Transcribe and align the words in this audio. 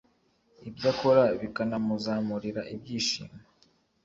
ibyo 0.69 0.87
akora 0.93 1.23
bikanamuzanira 1.41 2.61
ibyishimo, 2.73 3.35